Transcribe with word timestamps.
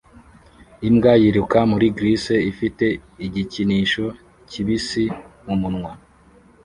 Imbwa 0.87 1.11
yiruka 1.21 1.59
muri 1.71 1.85
grss 1.95 2.25
ifite 2.51 2.85
igikinisho 3.25 4.05
kibisi 4.49 5.03
mumunwa 5.45 5.91